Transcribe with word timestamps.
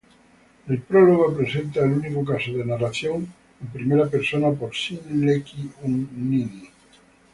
El 0.67 0.79
prólogo 0.81 1.31
presenta 1.31 1.81
el 1.81 1.91
único 1.91 2.25
caso 2.25 2.51
de 2.53 2.65
narración 2.65 3.27
en 3.61 3.67
primera 3.67 4.07
persona 4.09 4.49
por 4.51 4.71
Sîn-lēqi-unninni. 4.71 6.71